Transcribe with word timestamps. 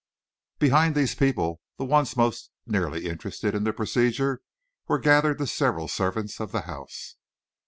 Behind 0.57 0.95
these 0.95 1.13
people, 1.13 1.61
the 1.77 1.85
ones 1.85 2.17
most 2.17 2.49
nearly 2.65 3.05
interested 3.05 3.53
in 3.53 3.65
the 3.65 3.71
procedure, 3.71 4.41
were 4.87 4.97
gathered 4.97 5.37
the 5.37 5.45
several 5.45 5.87
servants 5.87 6.39
of 6.39 6.51
the 6.51 6.61
house. 6.61 7.17